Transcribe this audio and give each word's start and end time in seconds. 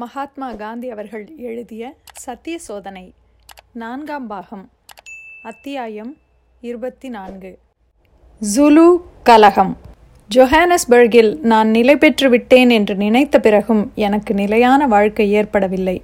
மகாத்மா 0.00 0.52
காந்தி 0.52 0.90
அவர்கள் 0.90 1.32
எழுதிய 1.36 1.94
சத்திய 2.14 2.58
சோதனை 2.58 3.12
நான்காம் 3.72 4.26
பாகம் 4.26 4.70
அத்தியாயம் 5.42 6.16
இருபத்தி 6.60 7.08
நான்கு 7.08 7.58
ஜுலு 8.54 9.00
கலகம். 9.22 9.76
ஜொஹானஸ்பர்கில் 10.34 11.38
நான் 11.40 11.68
நிலை 11.68 11.96
பெற்று 11.96 12.28
விட்டேன் 12.28 12.70
என்று 12.70 12.94
நினைத்த 12.94 13.40
பிறகும் 13.40 13.92
எனக்கு 13.94 14.34
நிலையான 14.34 14.86
வாழ்க்கை 14.86 15.32
ஏற்படவில்லை. 15.32 16.02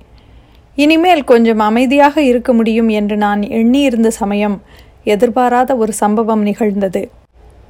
இனிமேல் 0.76 1.24
கொஞ்சம் 1.24 1.58
அமைதியாக 1.58 2.22
இருக்க 2.22 2.52
முடியும் 2.52 2.88
என்று 2.88 3.16
நான் 3.16 3.42
எண்ணியிருந்த 3.42 4.10
சமயம் 4.10 4.62
எதிர்பாராத 5.04 5.76
ஒரு 5.76 5.92
சம்பவம் 5.92 6.42
நிகழ்ந்தது. 6.42 7.10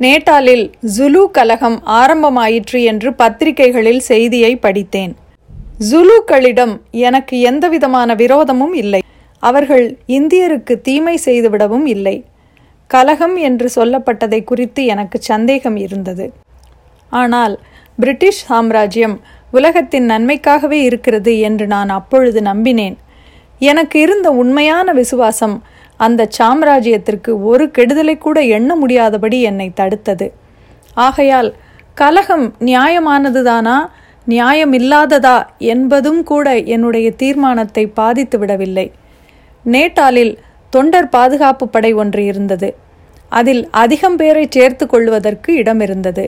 நேட்டாலில் 0.01 0.73
ஜுலு 0.99 1.31
கலகம் 1.31 1.83
ஆரம்பமாயிற்று 1.87 2.83
என்று 2.85 3.15
பத்திரிகைகளில் 3.15 3.99
செய்தியை 3.99 4.57
படித்தேன். 4.57 5.23
ஜுலுக்களிடம் 5.81 6.81
எனக்கு 6.91 7.41
எந்தவிதமான 7.41 8.15
விரோதமும் 8.15 8.75
இல்லை. 8.75 9.03
அவர்கள் 9.39 9.99
இந்தியருக்கு 10.09 10.81
தீமை 10.81 11.19
செய்துவிடவும் 11.25 11.87
இல்லை. 11.87 12.25
கலகம் 12.87 13.37
என்று 13.37 13.71
சொல்லப்பட்டதை 13.75 14.45
குறித்து 14.45 14.85
எனக்கு 14.85 15.19
சந்தேகம் 15.21 15.77
இருந்தது. 15.77 16.33
ஆனால் 17.11 17.59
பிரிட்டிஷ் 17.97 18.45
சாம்ராஜ்யம் 18.47 19.21
உலகத்தின் 19.51 20.11
நன்மைக்காகவே 20.11 20.83
இருக்கிறது 20.83 21.39
என்று 21.39 21.67
நான் 21.67 21.89
அப்பொழுது 21.89 22.41
நம்பினேன். 22.41 22.97
எனக்கு 23.59 24.01
இருந்த 24.01 24.31
உண்மையான 24.31 24.93
விசுவாசம் 24.93 25.63
அந்த 25.97 26.29
சாம்ராஜ்யத்திற்கு 26.39 27.43
ஒரு 27.43 27.71
கெடுதலை 27.79 28.19
கூட 28.19 28.41
எண்ண 28.41 28.77
முடியாதபடி 28.77 29.43
என்னை 29.43 29.73
தடுத்தது. 29.81 30.31
ஆகையால் 30.95 31.55
கலகம் 31.95 32.55
நியாயமானதுதானா? 32.61 33.87
நியாயமில்லாததா 34.27 35.39
என்பதும் 35.73 36.23
கூட 36.23 36.47
என்னுடைய 36.75 37.09
தீர்மானத்தை 37.23 37.85
பாதித்து 37.99 38.39
விடவில்லை. 38.39 38.87
நேட்டாலில் 39.65 40.33
தொண்டர் 40.73 41.09
பாதுகாப்பு 41.09 41.65
படை 41.69 41.93
ஒன்று 42.03 42.23
இருந்தது. 42.25 42.69
அதில் 43.33 43.63
அதிகம் 43.83 44.17
பேரை 44.17 44.47
சேர்த்து 44.57 44.85
கொள்வதற்கு 44.87 45.51
இடம் 45.55 45.81
இருந்தது 45.81 46.25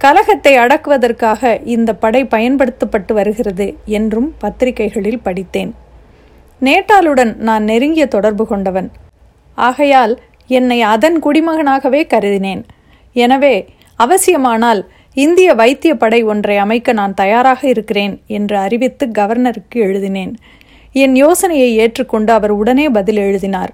கலகத்தை 0.00 0.52
அடக்குவதற்காக 0.62 1.42
இந்த 1.74 1.90
படை 1.94 2.22
பயன்படுத்தப்பட்டு 2.34 3.12
வருகிறது 3.14 3.66
என்றும் 3.98 4.28
பத்திரிகைகளில் 4.38 5.22
படித்தேன். 5.22 5.70
நேட்டாலுடன் 6.62 7.32
நான் 7.46 7.64
நெருங்கிய 7.64 8.06
தொடர்பு 8.06 8.44
கொண்டவன். 8.46 8.88
ஆகையால் 9.58 10.14
என்னை 10.50 10.78
அதன் 10.94 11.18
குடிமகனாகவே 11.24 12.02
கருதினேன். 12.12 12.62
எனவே 13.16 13.54
அவசியமானால் 14.04 14.80
இந்திய 15.22 15.54
வைத்திய 15.54 15.96
படை 15.96 16.22
ஒன்றை 16.22 16.56
அமைக்க 16.56 16.92
நான் 16.92 17.14
தயாராக 17.14 17.68
இருக்கிறேன் 17.68 18.14
என்று 18.26 18.56
அறிவித்து 18.56 19.04
கவர்னருக்கு 19.18 19.74
எழுதினேன். 19.74 20.34
என் 20.92 21.14
யோசனையை 21.16 21.76
ஏற்றுக்கொண்டு 21.76 22.32
அவர் 22.32 22.50
உடனே 22.50 22.88
பதில் 22.88 23.16
எழுதினார். 23.16 23.72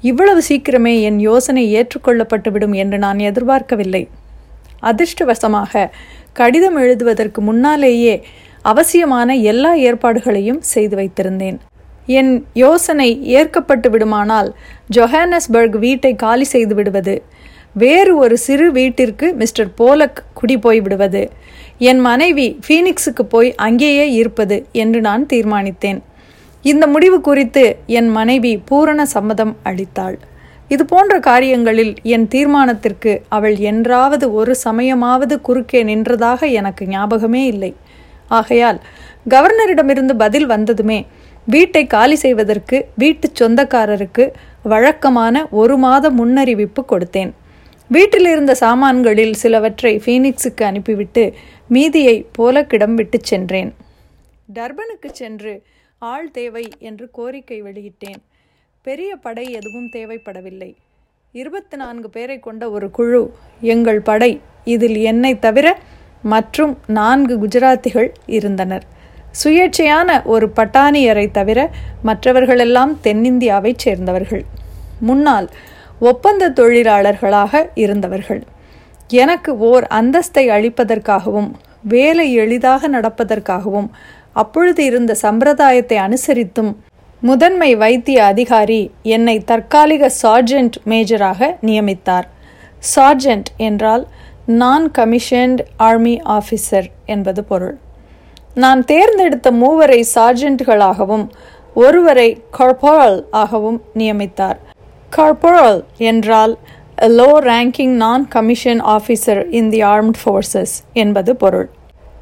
இவ்வளவு 0.00 0.42
சீக்கிரமே 0.48 1.00
என் 1.00 1.18
யோசனை 1.18 1.64
ஏற்றுக்கொள்ளப்பட்டுவிடும் 1.76 2.74
என்று 2.74 2.98
நான் 2.98 3.18
எதிர்பார்க்கவில்லை. 3.18 4.08
அதிர்ஷ்டவசமாக 4.82 5.90
கடிதம் 6.32 6.76
எழுதுவதற்கு 6.76 7.40
முன்னாலேயே 7.40 8.24
அவசியமான 8.62 9.36
எல்லா 9.52 9.74
ஏற்பாடுகளையும் 9.74 10.60
செய்து 10.60 10.96
வைத்திருந்தேன். 10.96 11.58
என் 12.06 12.32
யோசனை 12.54 13.08
ஏற்கப்பட்டு 13.28 13.90
விடுமானால் 13.90 14.50
ஜொஹானஸ்பர்க் 14.96 15.78
வீட்டை 15.78 16.14
காலி 16.14 16.44
செய்து 16.44 16.74
விடுவது 16.74 17.14
வேறு 17.82 18.12
ஒரு 18.16 18.36
சிறு 18.38 18.66
வீட்டிற்கு 18.72 19.26
மிஸ்டர் 19.40 19.70
போலக் 19.74 20.20
குடி 20.38 20.56
போய் 20.58 20.80
விடுவது. 20.80 21.22
என் 21.90 22.00
மனைவி 22.00 22.46
ஃபீனிக்ஸுக்கு 22.64 23.24
போய் 23.28 23.50
அங்கேயே 23.66 24.06
இருப்பது 24.12 24.56
என்று 24.82 25.00
நான் 25.00 25.24
தீர்மானித்தேன். 25.32 25.98
இந்த 26.64 26.86
முடிவு 26.86 27.18
குறித்து 27.20 27.64
என் 27.98 28.08
மனைவி 28.08 28.52
பூரண 28.68 29.00
சம்மதம் 29.06 29.56
அளித்தாள். 29.64 30.16
இது 30.68 30.84
போன்ற 30.84 31.14
காரியங்களில் 31.20 31.94
என் 32.14 32.28
தீர்மானத்திற்கு 32.34 33.12
அவள் 33.28 33.56
என்றாவது 33.70 34.26
ஒரு 34.32 34.52
சமயமாவது 34.64 35.34
குறுக்கே 35.40 35.82
நின்றதாக 35.84 36.50
எனக்கு 36.52 36.84
ஞாபகமே 36.86 37.42
இல்லை. 37.46 37.72
ஆகையால் 38.28 38.80
கவர்னரிடமிருந்து 39.30 40.14
பதில் 40.16 40.46
வந்ததுமே 40.46 40.98
வீட்டை 41.44 41.86
காலி 41.86 42.16
செய்வதற்கு 42.16 42.76
வீட்டு 42.96 43.26
சொந்தக்காரருக்கு 43.40 44.24
வழக்கமான 44.62 45.46
ஒரு 45.50 45.76
மாத 45.76 46.10
முன்னறிவிப்பு 46.10 46.82
கொடுத்தேன். 46.92 47.32
வீட்டில் 47.88 48.26
இருந்த 48.26 48.54
சாமான்களில் 48.54 49.34
சிலவற்றை 49.34 50.02
ஃபீனிக்ஸுக்கு 50.04 50.62
அனுப்பிவிட்டு 50.62 51.34
மீதியை 51.68 52.26
போலக்கிடம் 52.38 52.94
விட்டு 52.94 53.18
சென்றேன். 53.22 53.74
டர்பனுக்கு 54.54 55.10
சென்று 55.12 55.62
ஆள் 55.98 56.30
தேவை 56.30 56.68
என்று 56.78 57.08
கோரிக்கை 57.10 57.62
வெளியிட்டேன். 57.62 58.20
பெரிய 58.82 59.16
படை 59.16 59.52
எதுவும் 59.52 59.90
தேவைப்படவில்லை. 59.92 60.74
இருபத்தி 61.32 61.76
நான்கு 61.76 62.10
பேரை 62.10 62.38
கொண்ட 62.38 62.70
ஒரு 62.70 62.90
குழு 62.90 63.34
எங்கள் 63.60 64.00
படை 64.00 64.40
இதில் 64.64 64.96
என்னை 64.96 65.38
தவிர 65.38 65.78
மற்றும் 66.22 66.78
நான்கு 66.86 67.46
குஜராத்திகள் 67.46 68.08
இருந்தனர். 68.26 68.84
சுயேட்சையான 69.44 70.22
ஒரு 70.24 70.52
பட்டானியரை 70.56 71.30
தவிர 71.30 71.70
மற்றவர்களெல்லாம் 72.02 72.98
தென்னிந்தியாவைச் 73.02 73.78
சேர்ந்தவர்கள். 73.78 74.44
முன்னால் 75.00 75.50
ஒப்பந்த 76.10 76.44
தொழிலாளர்களாக 76.58 77.60
இருந்தவர்கள். 77.82 78.42
எனக்கு 79.22 79.50
ஓர் 79.70 79.84
அந்தஸ்தை 79.98 80.44
அளிப்பதற்காகவும் 80.56 81.50
வேலை 81.92 82.26
எளிதாக 82.42 82.88
நடப்பதற்காகவும் 82.88 83.88
அப்பொழுது 84.42 84.82
இருந்த 84.90 85.12
சம்பிரதாயத்தை 85.22 85.98
அனுசரித்தும் 86.06 86.72
முதன்மை 87.22 87.68
வைத்திய 87.82 88.18
அதிகாரி 88.32 88.80
என்னை 89.14 89.36
தற்காலிக 89.50 90.10
சார்ஜென்ட் 90.22 90.76
மேஜராக 90.92 91.50
நியமித்தார். 91.68 92.26
சார்ஜென்ட் 92.94 93.50
என்றால் 93.68 94.04
நான் 94.62 94.86
கமிஷன்ட் 94.98 95.60
ஆர்மி 95.88 96.16
ஆஃபீஸர் 96.36 96.88
என்பது 97.14 97.42
பொருள். 97.50 97.76
நான் 98.62 98.82
தேர்ந்தெடுத்த 98.90 99.50
மூவரை 99.62 100.00
சார்ஜென்ட்களாகவும் 100.14 101.26
ஒருவரை 101.84 102.28
கார்போரல் 102.58 103.20
ஆகவும் 103.42 103.78
நியமித்தார். 104.00 104.58
கார்போரல் 105.16 105.80
என்றால் 106.10 106.52
low 107.18 107.28
ranking 107.48 107.92
non 108.02 108.22
commission 108.28 108.80
officer 108.94 109.40
in 109.58 109.68
the 109.68 109.80
armed 109.82 110.18
forces 110.20 110.74
என்பது 110.92 111.36
பொருள். 111.36 111.68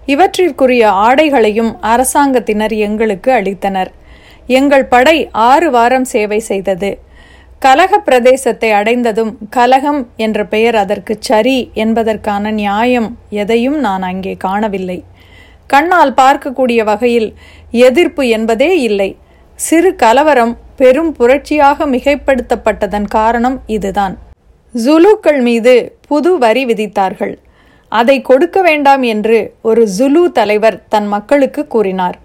இவற்றிற்குரிய 0.06 0.84
ஆடைகளையும் 1.06 1.70
அரசாங்கத்தினர் 1.92 2.74
எங்களுக்கு 2.86 3.30
அளித்தனர். 3.32 3.90
எங்கள் 4.46 4.84
படை 4.84 5.16
ஆறு 5.30 5.70
வாரம் 5.70 6.04
சேவை 6.04 6.40
செய்தது. 6.50 6.90
கலக 7.58 8.02
பிரதேசத்தை 8.06 8.70
அடைந்ததும் 8.70 9.32
கலகம் 9.50 10.02
என்ற 10.16 10.44
பெயர் 10.44 10.76
அதற்கு 10.76 11.16
சரி 11.20 11.58
என்பதற்கான 11.84 12.50
நியாயம் 12.50 13.08
எதையும் 13.42 13.78
நான் 13.78 14.02
அங்கே 14.02 14.34
காணவில்லை. 14.46 15.04
கண்ணால் 15.66 16.14
பார்க்கக்கூடிய 16.22 16.80
வகையில் 16.84 17.30
எதிர்ப்பு 17.70 18.28
என்பதே 18.28 18.80
இல்லை. 18.80 19.10
சிறு 19.58 19.90
கலவரம் 19.96 20.54
பெரும் 20.76 21.16
புரட்சியாக 21.18 21.86
மிகைப்படுத்தப்பட்டதன் 21.86 23.08
காரணம் 23.08 23.60
இதுதான். 23.66 24.14
ஜுலுக்கள் 24.74 25.40
மீது 25.42 25.96
புது 26.08 26.38
வரி 26.38 26.62
விதித்தார்கள். 26.66 27.34
அதை 27.88 28.22
கொடுக்க 28.22 28.62
வேண்டாம் 28.62 29.02
என்று 29.02 29.38
ஒரு 29.62 29.82
ஜுலு 29.98 30.22
தலைவர் 30.32 30.78
தன் 30.88 31.08
மக்களுக்கு 31.08 31.66
கூறினார். 31.66 32.18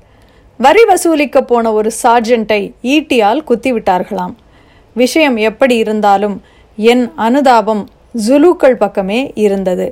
வரி 0.60 0.84
வசூலிக்க 0.84 1.42
போன 1.42 1.72
ஒரு 1.74 1.92
சார்ஜென்ட்டை 2.04 2.62
ஈட்டியால் 2.96 3.42
குத்திவிட்டார்களாம். 3.50 4.36
விஷயம் 4.96 5.38
எப்படி 5.50 5.76
இருந்தாலும் 5.78 6.42
என் 6.78 7.12
அனுதாபம் 7.16 7.84
ஜுலுக்கள் 8.28 8.82
பக்கமே 8.84 9.32
இருந்தது. 9.36 9.88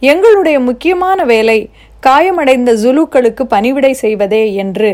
எங்களுடைய 0.00 0.60
முக்கியமான 0.60 1.24
வேலை 1.24 1.58
காயமடைந்த 2.06 2.72
ஜுலுக்களுக்கு 2.74 3.42
பணிவிடை 3.42 3.92
செய்வதே 3.92 4.54
என்று 4.54 4.90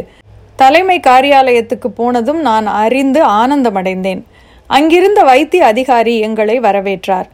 தலைமை 0.56 1.00
காரியாலயத்துக்கு 1.06 1.88
போனதும் 1.94 2.40
நான் 2.40 2.66
அறிந்து 2.82 3.20
ஆனந்தமடைந்தேன். 3.40 4.20
அங்கிருந்த 4.70 5.20
வைத்திய 5.22 5.62
அதிகாரி 5.66 6.14
எங்களை 6.18 6.56
வரவேற்றார். 6.60 7.28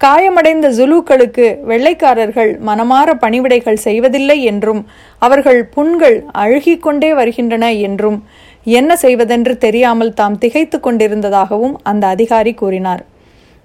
காயமடைந்த 0.00 0.66
ஜுலுக்களுக்கு 0.68 1.46
வெள்ளைக்காரர்கள் 1.64 2.50
மனமாற 2.68 3.08
பணிவிடைகள் 3.20 3.84
செய்வதில்லை 3.86 4.42
என்றும் 4.42 4.82
அவர்கள் 5.22 5.60
புண்கள் 5.66 6.18
அழுகிக்கொண்டே 6.34 7.10
வருகின்றன 7.14 7.72
என்றும் 7.88 8.18
என்ன 8.78 8.90
செய்வதென்று 8.96 9.54
தெரியாமல் 9.58 10.14
தாம் 10.14 10.38
திகைத்து 10.38 10.78
கொண்டிருந்ததாகவும் 10.78 11.74
அந்த 11.82 12.04
அதிகாரி 12.06 12.52
கூறினார். 12.54 13.02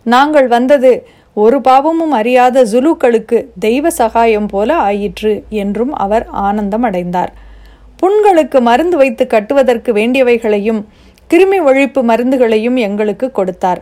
நாங்கள் 0.05 0.47
வந்தது 0.47 0.91
ஒரு 1.33 1.57
பாவமும் 1.61 2.11
அறியாத 2.11 2.63
ஜுலுக்களுக்கு 2.63 3.37
தெய்வ 3.59 3.89
சகாயம் 3.89 4.47
போல 4.47 4.69
ஆயிற்று 4.89 5.33
என்றும் 5.63 5.93
அவர் 6.05 6.25
ஆனந்தம் 6.47 6.83
அடைந்தார் 6.83 7.31
புண்களுக்கு 8.01 8.61
மருந்து 8.61 8.97
வைத்து 8.97 9.27
கட்டுவதற்கு 9.27 9.93
வேண்டியவைகளையும் 9.93 10.81
கிருமி 11.29 11.59
ஒழிப்பு 11.69 12.01
மருந்துகளையும் 12.11 12.77
எங்களுக்கு 12.77 13.31
கொடுத்தார். 13.31 13.81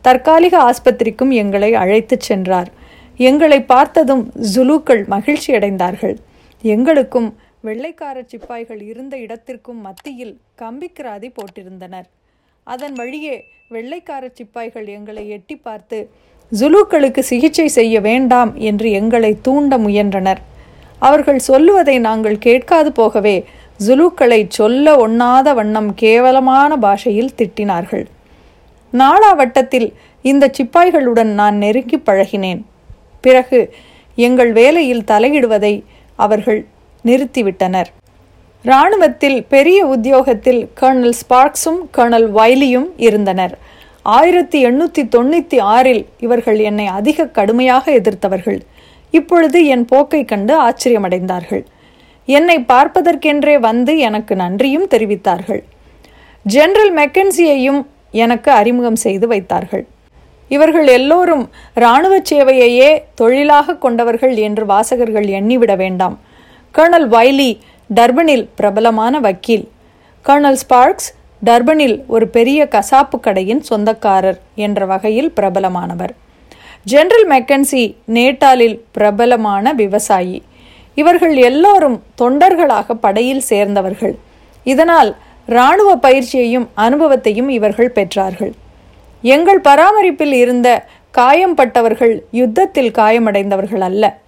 தற்காலிக 0.00 0.54
ஆஸ்பத்திரிக்கும் 0.68 1.32
எங்களை 1.42 1.74
அழைத்துச் 1.74 2.26
சென்றார். 2.28 2.70
எங்களை 3.16 3.62
பார்த்ததும் 3.62 4.32
ஜுலுக்கள் 4.54 5.06
மகிழ்ச்சி 5.06 5.52
அடைந்தார்கள். 5.52 6.16
எங்களுக்கும் 6.62 7.28
வெள்ளைக்கார 7.60 8.22
சிப்பாய்கள் 8.26 8.82
இருந்த 8.82 9.14
இடத்திற்கும் 9.16 9.80
மத்தியில் 9.80 10.34
கம்பிக்கிராதி 10.58 11.28
போட்டிருந்தனர். 11.38 12.08
அதன் 12.64 12.92
வழியே 12.92 13.44
வெள்ளைக்கார 13.68 14.24
சிப்பாய்கள் 14.32 14.86
எங்களை 14.86 15.28
எட்டி 15.28 15.56
பார்த்து 15.56 16.10
ஜுலுக்களுக்கு 16.60 17.18
சிகிச்சை 17.18 17.68
செய்ய 17.68 18.00
வேண்டாம் 18.00 18.56
என்று 18.56 18.90
எங்களை 18.90 19.36
தூண்ட 19.42 19.78
முயன்றனர். 19.78 20.47
அவர்கள் 20.98 21.38
சொல்லுவதை 21.38 21.98
நாங்கள் 21.98 22.38
கேட்காது 22.38 22.92
போகவே 22.92 23.44
ஜுலுக்களை 23.86 24.44
சொல்ல 24.48 25.08
ஒண்ணாத 25.08 25.54
வண்ணம் 25.54 25.94
கேவலமான 25.94 26.76
பாஷையில் 26.76 27.34
திட்டினார்கள். 27.36 28.06
நாளா 28.90 29.32
வட்டத்தில் 29.32 29.88
இந்த 30.22 30.50
சிப்பாய்களுடன் 30.58 31.30
நான் 31.40 31.56
நெருங்கி 31.56 31.98
பழகினேன். 31.98 32.60
பிறகு 33.20 33.74
எங்கள் 34.14 34.52
வேலையில் 34.52 35.06
தலையிடுவதை 35.06 35.82
அவர்கள் 36.16 36.66
நிறுத்திவிட்டனர். 37.04 37.86
இராணுவத்தில் 38.64 39.44
பெரிய 39.44 39.86
உத்தியோகத்தில் 39.86 40.68
கர்னல் 40.80 41.16
ஸ்பார்க்ஸும் 41.20 41.80
கர்னல் 41.96 42.28
வைலியும் 42.30 42.88
இருந்தனர். 42.96 43.58
ஆயிரத்தி 44.02 44.64
எண்ணூற்றி 44.64 45.02
தொண்ணூற்றி 45.16 45.60
ஆறில் 45.60 46.06
இவர்கள் 46.18 46.58
என்னை 46.58 46.86
அதிக 46.86 47.26
கடுமையாக 47.26 47.92
எதிர்த்தவர்கள். 47.92 48.60
இப்பொழுது 49.10 49.66
என் 49.66 49.84
போக்கை 49.84 50.24
கண்டு 50.24 50.54
ஆச்சரியமடைந்தார்கள். 50.68 51.64
என்னை 52.26 52.58
பார்ப்பதற்கென்றே 52.60 53.58
வந்து 53.58 53.98
எனக்கு 53.98 54.36
நன்றியும் 54.36 54.88
தெரிவித்தார்கள். 54.88 55.62
ஜெனரல் 56.42 56.94
மெக்கன்சியையும் 56.94 57.86
எனக்கு 58.10 58.50
அறிமுகம் 58.50 58.96
செய்து 58.96 59.26
வைத்தார்கள். 59.26 59.86
இவர்கள் 60.48 60.86
எல்லோரும் 60.86 61.50
இராணுவ 61.74 62.20
சேவையையே 62.30 63.02
தொழிலாக 63.14 63.76
கொண்டவர்கள் 63.76 64.36
என்று 64.36 64.66
வாசகர்கள் 64.66 65.24
எண்ணிவிட 65.24 65.76
வேண்டாம். 65.76 66.18
கர்னல் 66.74 67.08
வைலி 67.08 67.58
டர்பனில் 67.94 68.46
பிரபலமான 68.54 69.20
வக்கீல். 69.20 69.68
கர்னல் 70.24 70.58
ஸ்பார்க்ஸ் 70.62 71.10
டர்பனில் 71.44 72.06
ஒரு 72.06 72.28
பெரிய 72.28 72.68
கசாப்பு 72.70 73.20
கடையின் 73.20 73.60
சொந்தக்காரர் 73.60 74.40
என்ற 74.54 74.86
வகையில் 74.86 75.32
பிரபலமானவர். 75.36 76.14
ஜெனரல் 76.84 77.28
மெக்கன்சி 77.28 77.94
நேட்டாலில் 78.06 78.80
பிரபலமான 78.92 79.72
விவசாயி. 79.72 80.42
இவர்கள் 80.94 81.36
எல்லோரும் 81.36 82.02
தொண்டர்களாக 82.20 82.94
படையில் 82.94 83.40
சேர்ந்தவர்கள். 83.40 84.18
இதனால் 84.64 85.16
இராணுவ 85.46 85.96
பயிற்சியையும் 85.96 86.68
அனுபவத்தையும் 86.74 87.48
இவர்கள் 87.48 87.92
பெற்றார்கள். 87.94 88.52
எங்கள் 89.22 89.60
பராமரிப்பில் 89.60 90.32
இருந்த 90.32 90.86
காயம்பட்டவர்கள் 91.18 92.20
யுத்தத்தில் 92.30 92.90
காயமடைந்தவர்கள் 92.90 93.80
அல்ல. 93.80 94.18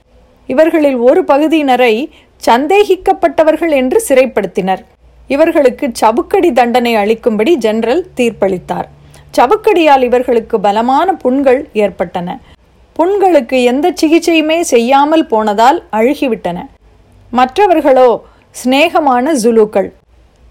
இவர்களில் 0.47 0.97
ஒரு 0.97 1.23
பகுதியினரை 1.23 2.11
சந்தேகிக்கப்பட்டவர்கள் 2.47 3.71
என்று 3.71 4.05
சிறைப்படுத்தினர். 4.09 4.79
இவர்களுக்கு 5.29 5.91
சவுக்கடி 5.93 6.53
தண்டனை 6.53 6.97
அளிக்கும்படி 6.97 7.55
ஜெனரல் 7.55 8.07
தீர்ப்பளித்தார். 8.17 8.89
சவுக்கடியால் 9.37 10.05
இவர்களுக்கு 10.09 10.57
பலமான 10.61 11.09
புண்கள் 11.15 11.61
ஏற்பட்டன. 11.83 12.29
புண்களுக்கு 12.97 13.57
எந்த 13.63 13.87
சிகிச்சையுமே 14.01 14.59
செய்யாமல் 14.73 15.27
போனதால் 15.27 15.79
அழுகிவிட்டன. 15.99 16.59
மற்றவர்களோ 17.33 18.09
சிநேகமான 18.61 19.33
ஜுலுக்கள். 19.43 19.89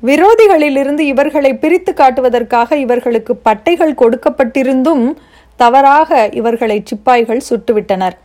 விரோதிகளிலிருந்து 0.04 1.04
இவர்களை 1.14 1.52
பிரித்து 1.64 1.94
காட்டுவதற்காக 1.94 2.78
இவர்களுக்கு 2.86 3.34
பட்டைகள் 3.48 4.00
கொடுக்கப்பட்டிருந்தும் 4.02 5.06
தவறாக 5.56 6.30
இவர்களை 6.40 6.78
சிப்பாய்கள் 6.90 7.42
சுட்டுவிட்டனர். 7.50 8.16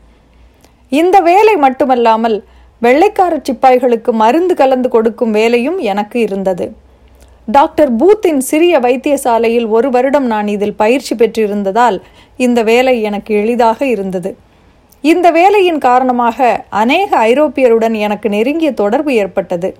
இந்த 1.00 1.16
வேலை 1.30 1.56
மட்டுமல்லாமல் 1.64 2.36
வெள்ளைக்கார 2.82 3.34
சிப்பாய்களுக்கு 3.48 4.10
மருந்து 4.22 4.54
கலந்து 4.54 4.88
கொடுக்கும் 4.88 5.34
வேலையும் 5.38 5.78
எனக்கு 5.92 6.18
இருந்தது. 6.20 6.66
டாக்டர் 7.49 7.91
பூத்தின் 8.00 8.38
சிறிய 8.38 8.75
வைத்தியசாலையில் 8.85 9.67
ஒரு 9.76 9.88
வருடம் 9.91 10.26
நான் 10.26 10.46
இதில் 10.49 10.79
பயிற்சி 10.82 11.14
பெற்றிருந்ததால் 11.14 11.96
இந்த 12.37 12.61
வேலை 12.62 12.94
எனக்கு 13.02 13.32
எளிதாக 13.41 13.87
இருந்தது. 13.87 14.31
இந்த 15.00 15.26
வேலையின் 15.31 15.79
காரணமாக 15.79 16.38
அநேக 16.82 17.11
ஐரோப்பியருடன் 17.32 17.96
எனக்கு 18.06 18.29
நெருங்கிய 18.29 18.70
தொடர்பு 18.73 19.12
ஏற்பட்டது. 19.14 19.70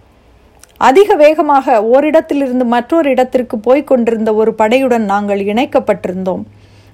அதிக 0.89 1.17
வேகமாக 1.23 1.77
ஓரிடத்திலிருந்து 1.95 2.67
மற்றொரு 2.75 3.09
இடத்திற்கு 3.11 3.59
போய்க் 3.59 3.89
கொண்டிருந்த 3.91 4.31
ஒரு 4.35 4.55
படையுடன் 4.61 5.07
நாங்கள் 5.13 5.43
இணைக்கப்பட்டிருந்தோம். 5.53 6.45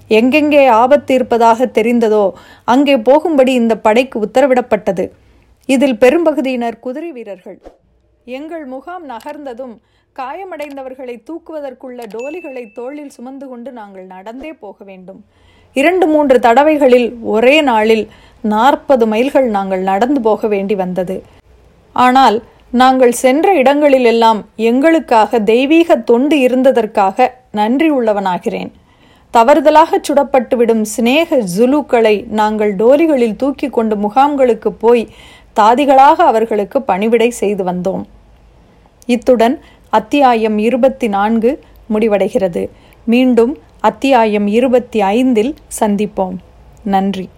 எங்கெங்கே 0.09 0.63
ஆபத்து 0.67 1.11
இருப்பதாக 1.13 1.69
தெரிந்ததோ 1.77 2.25
அங்கே 2.73 2.97
போகும்படி 3.09 3.53
இந்த 3.53 3.75
படைக்கு 3.77 4.17
உத்தரவிடப்பட்டது. 4.25 5.05
இதில் 5.69 5.97
பெரும்பகுதியினர் 5.97 6.79
குதிரை 6.79 7.11
வீரர்கள். 7.11 7.59
எங்கள் 8.25 8.65
முகாம் 8.65 9.05
நகர்ந்ததும் 9.09 9.75
காயமடைந்தவர்களை 10.15 11.15
தூக்குவதற்குள்ள 11.27 12.01
டோலிகளை 12.15 12.63
தோளில் 12.73 13.09
சுமந்து 13.09 13.47
கொண்டு 13.47 13.71
நாங்கள் 13.71 14.05
நடந்தே 14.05 14.53
போக 14.53 14.83
வேண்டும். 14.83 15.21
இரண்டு 15.73 16.07
மூன்று 16.07 16.39
தடவைகளில் 16.39 17.09
ஒரே 17.23 17.61
நாளில் 17.61 18.09
நாற்பது 18.41 19.05
மைல்கள் 19.07 19.47
நாங்கள் 19.49 19.81
நடந்து 19.81 20.21
போக 20.21 20.47
வேண்டி 20.47 20.75
வந்தது. 20.75 21.23
ஆனால் 21.95 22.37
நாங்கள் 22.71 23.11
சென்ற 23.11 23.53
இடங்களிலெல்லாம் 23.53 24.45
எங்களுக்காக 24.55 25.39
தெய்வீக 25.39 25.95
தொண்டு 25.95 26.37
இருந்ததற்காக 26.39 27.31
நன்றி 27.51 27.89
உள்ளவனாகிறேன். 27.91 28.71
தவறுதலாக 29.33 29.99
சுடப்பட்டுவிடும் 30.07 30.81
சிநேக 30.81 31.37
ஜுலுக்களை 31.57 32.15
நாங்கள் 32.39 32.75
டோலிகளில் 32.75 33.35
தூக்கி 33.35 33.69
கொண்டு 33.69 33.95
முகாம்களுக்கு 33.95 34.67
போய் 34.67 35.03
தாதிகளாக 35.55 36.23
அவர்களுக்கு 36.23 36.81
பணிவிடை 36.81 37.29
செய்து 37.29 37.63
வந்தோம். 37.63 38.03
இத்துடன் 39.05 39.59
அத்தியாயம் 39.89 40.57
இருபத்தி 40.57 41.07
நான்கு 41.07 41.59
முடிவடைகிறது. 41.93 42.69
மீண்டும் 43.05 43.57
அத்தியாயம் 43.79 44.47
இருபத்தி 44.47 45.01
ஐந்தில் 45.01 45.55
சந்திப்போம். 45.79 46.35
நன்றி. 46.83 47.29